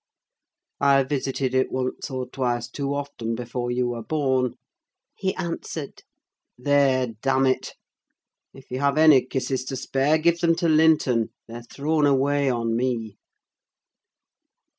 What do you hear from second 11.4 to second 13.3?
they are thrown away on me."